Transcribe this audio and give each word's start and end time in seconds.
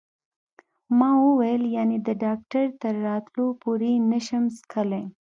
ما 0.97 1.09
وویل: 1.25 1.63
یعنې 1.75 1.97
د 2.07 2.09
ډاکټر 2.23 2.65
تر 2.81 2.93
راتلو 3.07 3.45
پورې 3.63 3.89
یې 3.95 3.99
نه 4.11 4.19
شم 4.27 4.43
څښلای؟ 4.55 5.03